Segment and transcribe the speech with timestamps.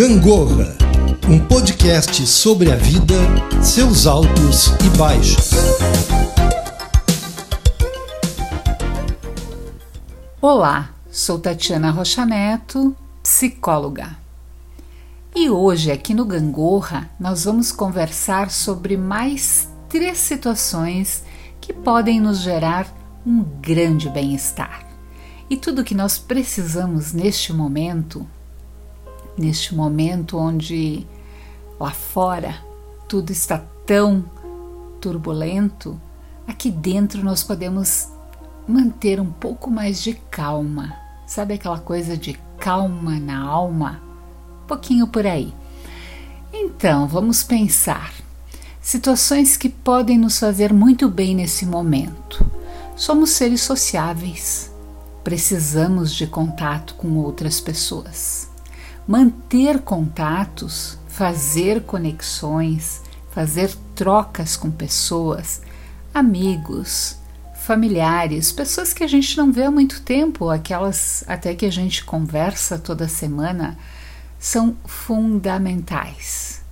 [0.00, 0.78] Gangorra,
[1.28, 3.14] um podcast sobre a vida,
[3.62, 5.50] seus altos e baixos.
[10.40, 14.16] Olá, sou Tatiana Rocha Neto, psicóloga.
[15.36, 21.22] E hoje, aqui no Gangorra, nós vamos conversar sobre mais três situações
[21.60, 22.86] que podem nos gerar
[23.26, 24.82] um grande bem-estar.
[25.50, 28.26] E tudo que nós precisamos neste momento,
[29.40, 31.06] neste momento onde
[31.78, 32.62] lá fora
[33.08, 34.22] tudo está tão
[35.00, 35.98] turbulento,
[36.46, 38.08] aqui dentro nós podemos
[38.68, 40.94] manter um pouco mais de calma.
[41.26, 44.02] Sabe aquela coisa de calma na alma?
[44.62, 45.54] Um pouquinho por aí.
[46.52, 48.12] Então, vamos pensar.
[48.82, 52.44] Situações que podem nos fazer muito bem nesse momento.
[52.94, 54.70] Somos seres sociáveis.
[55.24, 58.49] Precisamos de contato com outras pessoas.
[59.10, 65.62] Manter contatos, fazer conexões, fazer trocas com pessoas,
[66.14, 67.16] amigos,
[67.56, 72.04] familiares, pessoas que a gente não vê há muito tempo, aquelas até que a gente
[72.04, 73.76] conversa toda semana,
[74.38, 76.62] são fundamentais.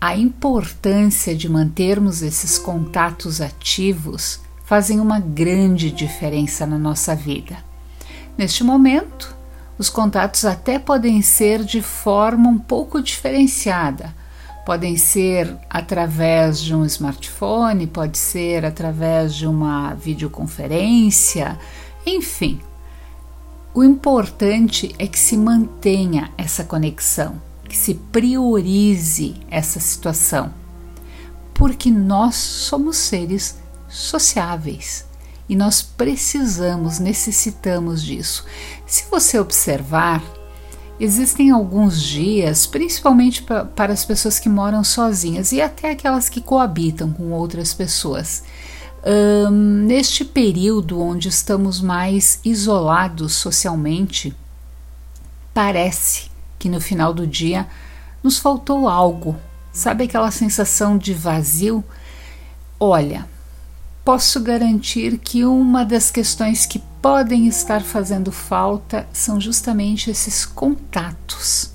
[0.00, 7.56] A importância de mantermos esses contatos ativos fazem uma grande diferença na nossa vida.
[8.38, 9.36] Neste momento,
[9.78, 14.14] os contatos até podem ser de forma um pouco diferenciada
[14.68, 21.58] podem ser através de um smartphone, pode ser através de uma videoconferência,
[22.04, 22.60] enfim.
[23.72, 30.52] O importante é que se mantenha essa conexão, que se priorize essa situação,
[31.54, 35.07] porque nós somos seres sociáveis
[35.48, 38.44] e nós precisamos, necessitamos disso.
[38.86, 40.22] Se você observar,
[41.00, 47.12] Existem alguns dias, principalmente para as pessoas que moram sozinhas e até aquelas que coabitam
[47.12, 48.42] com outras pessoas.
[49.06, 54.34] Um, neste período onde estamos mais isolados socialmente,
[55.54, 57.68] parece que no final do dia
[58.20, 59.36] nos faltou algo.
[59.72, 61.84] Sabe aquela sensação de vazio?
[62.80, 63.28] Olha,
[64.08, 71.72] posso garantir que uma das questões que podem estar fazendo falta são justamente esses contatos.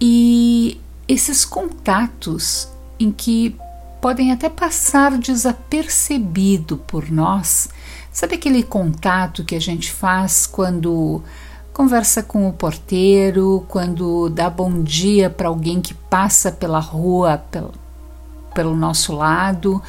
[0.00, 2.66] E esses contatos
[2.98, 3.54] em que
[4.00, 7.68] podem até passar desapercebido por nós.
[8.10, 11.22] Sabe aquele contato que a gente faz quando
[11.74, 17.74] conversa com o porteiro, quando dá bom dia para alguém que passa pela rua pelo,
[18.54, 19.82] pelo nosso lado?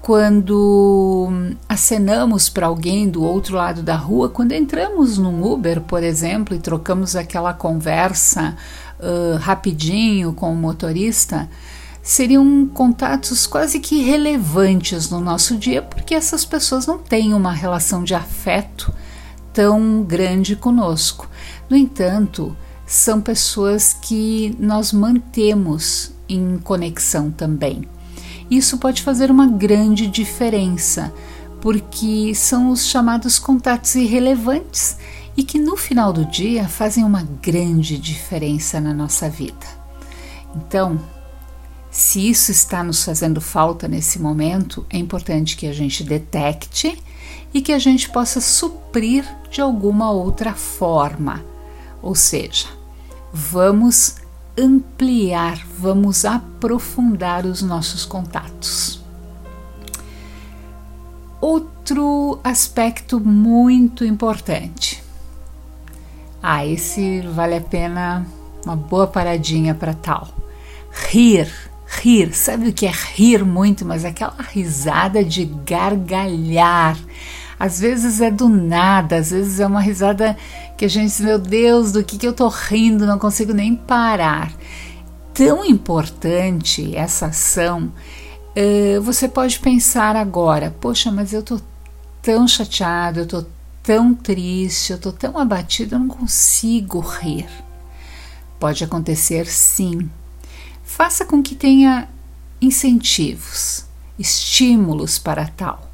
[0.00, 1.28] Quando
[1.68, 6.58] acenamos para alguém do outro lado da rua, quando entramos num Uber, por exemplo, e
[6.58, 8.56] trocamos aquela conversa
[8.98, 11.48] uh, rapidinho com o motorista,
[12.02, 18.02] seriam contatos quase que irrelevantes no nosso dia, porque essas pessoas não têm uma relação
[18.02, 18.92] de afeto
[19.52, 21.28] tão grande conosco.
[21.68, 22.56] No entanto,
[22.86, 27.82] são pessoas que nós mantemos em conexão também.
[28.50, 31.12] Isso pode fazer uma grande diferença,
[31.60, 34.96] porque são os chamados contatos irrelevantes
[35.36, 39.66] e que no final do dia fazem uma grande diferença na nossa vida.
[40.54, 40.98] Então,
[41.90, 47.02] se isso está nos fazendo falta nesse momento, é importante que a gente detecte
[47.52, 51.44] e que a gente possa suprir de alguma outra forma.
[52.02, 52.66] Ou seja,
[53.32, 54.16] vamos
[54.58, 59.00] ampliar, vamos aprofundar os nossos contatos.
[61.40, 65.02] Outro aspecto muito importante.
[66.42, 68.26] Ah, esse vale a pena
[68.64, 70.28] uma boa paradinha para tal.
[70.90, 71.48] Rir,
[71.86, 72.34] rir.
[72.34, 73.84] Sabe o que é rir muito?
[73.84, 76.98] Mas aquela risada de gargalhar.
[77.58, 80.36] Às vezes é do nada, às vezes é uma risada
[80.78, 83.74] que a gente diz, meu Deus, do que, que eu tô rindo, não consigo nem
[83.74, 84.52] parar.
[85.34, 87.92] Tão importante essa ação,
[88.56, 91.60] uh, você pode pensar agora, poxa, mas eu tô
[92.22, 93.44] tão chateado, eu tô
[93.82, 97.48] tão triste, eu tô tão abatido, eu não consigo rir.
[98.60, 100.08] Pode acontecer sim.
[100.84, 102.08] Faça com que tenha
[102.62, 103.84] incentivos,
[104.16, 105.87] estímulos para tal.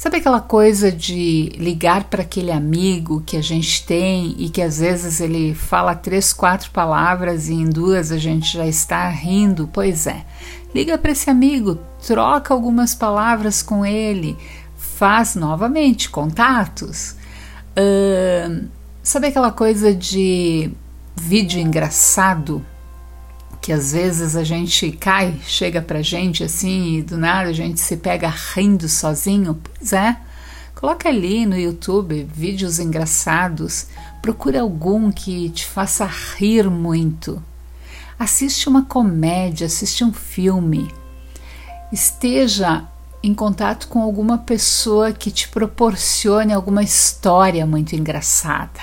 [0.00, 4.78] Sabe aquela coisa de ligar para aquele amigo que a gente tem e que às
[4.78, 9.68] vezes ele fala três, quatro palavras e em duas a gente já está rindo?
[9.70, 10.24] Pois é,
[10.74, 14.38] liga para esse amigo, troca algumas palavras com ele,
[14.74, 17.14] faz novamente contatos.
[17.76, 18.68] Uh,
[19.02, 20.70] sabe aquela coisa de
[21.14, 22.64] vídeo engraçado?
[23.60, 27.78] Que às vezes a gente cai, chega pra gente assim e do nada a gente
[27.78, 29.60] se pega rindo sozinho.
[29.62, 30.16] Pois é,
[30.74, 33.86] coloca ali no YouTube vídeos engraçados,
[34.22, 37.42] procura algum que te faça rir muito.
[38.18, 40.92] Assiste uma comédia, assiste um filme.
[41.92, 42.84] Esteja
[43.22, 48.80] em contato com alguma pessoa que te proporcione alguma história muito engraçada.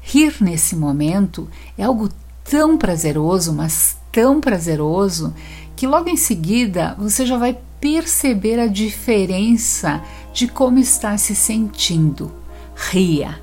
[0.00, 2.08] Rir nesse momento é algo
[2.44, 5.34] tão prazeroso, mas tão prazeroso,
[5.74, 10.02] que logo em seguida você já vai perceber a diferença
[10.32, 12.32] de como está se sentindo.
[12.74, 13.40] Ria,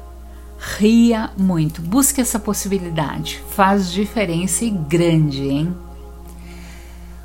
[0.77, 5.75] ria muito, busque essa possibilidade, faz diferença e grande, hein?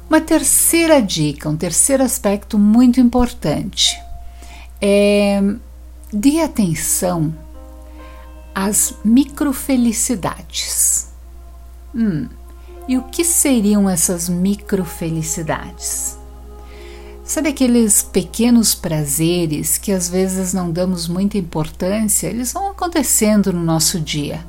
[0.09, 3.99] Uma terceira dica, um terceiro aspecto muito importante
[4.81, 5.41] é
[6.13, 7.35] dê atenção
[8.55, 11.14] às microfelicidades.
[11.95, 12.29] Hum,
[12.89, 16.19] e o que seriam essas microfelicidades?
[17.25, 22.27] Sabe aqueles pequenos prazeres que às vezes não damos muita importância?
[22.27, 24.45] Eles vão acontecendo no nosso dia,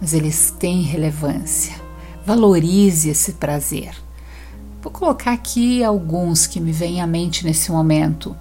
[0.00, 1.74] mas eles têm relevância.
[2.24, 3.96] Valorize esse prazer.
[4.80, 8.36] Vou colocar aqui alguns que me vêm à mente nesse momento.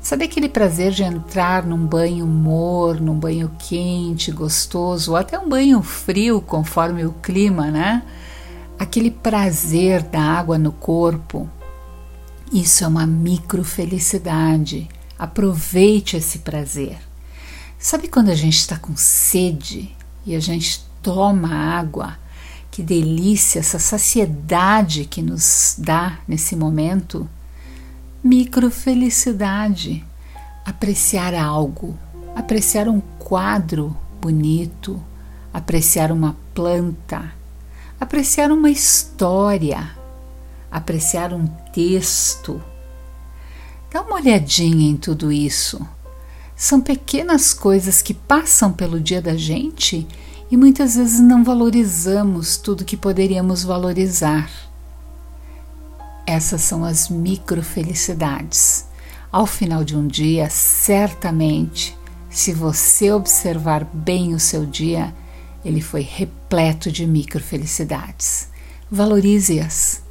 [0.00, 5.48] Sabe aquele prazer de entrar num banho morno, num banho quente, gostoso, ou até um
[5.48, 8.02] banho frio, conforme o clima, né?
[8.78, 11.48] Aquele prazer da água no corpo.
[12.52, 14.88] Isso é uma micro felicidade.
[15.18, 16.96] Aproveite esse prazer.
[17.78, 22.16] Sabe quando a gente está com sede e a gente toma água?
[22.70, 27.28] Que delícia, essa saciedade que nos dá nesse momento.
[28.22, 30.04] Microfelicidade.
[30.64, 31.96] Apreciar algo,
[32.34, 35.00] apreciar um quadro bonito,
[35.54, 37.32] apreciar uma planta,
[37.98, 39.90] apreciar uma história,
[40.68, 42.60] apreciar um texto.
[43.90, 45.80] Dá uma olhadinha em tudo isso.
[46.56, 50.08] São pequenas coisas que passam pelo dia da gente
[50.50, 54.67] e muitas vezes não valorizamos tudo que poderíamos valorizar.
[56.28, 58.84] Essas são as microfelicidades.
[59.32, 61.96] Ao final de um dia, certamente,
[62.28, 65.14] se você observar bem o seu dia,
[65.64, 68.46] ele foi repleto de microfelicidades.
[68.90, 70.02] Valorize-as.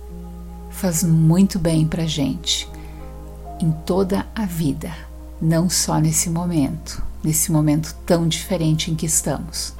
[0.71, 2.67] Faz muito bem para gente
[3.61, 4.91] em toda a vida,
[5.39, 9.75] não só nesse momento, nesse momento tão diferente em que estamos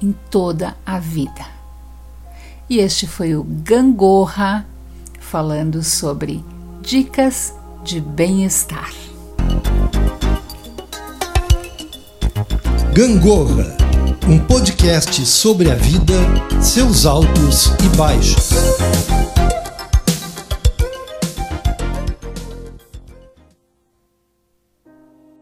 [0.00, 1.44] em toda a vida.
[2.68, 4.64] E este foi o Gangorra
[5.30, 6.44] falando sobre
[6.82, 7.54] dicas
[7.84, 8.90] de bem-estar.
[12.92, 13.76] Gangorra,
[14.28, 16.14] um podcast sobre a vida,
[16.60, 18.50] seus altos e baixos.